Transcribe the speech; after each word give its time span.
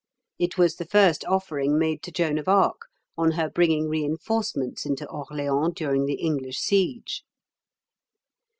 It 0.39 0.57
was 0.57 0.77
the 0.77 0.85
first 0.87 1.23
offering 1.25 1.77
made 1.77 2.01
to 2.01 2.11
Joan 2.11 2.39
of 2.39 2.47
Arc 2.47 2.87
on 3.15 3.33
her 3.33 3.51
bringing 3.51 3.87
reinforcements 3.87 4.83
into 4.83 5.07
Orleans 5.07 5.73
during 5.75 6.07
the 6.07 6.15
English 6.15 6.57
siege. 6.57 7.23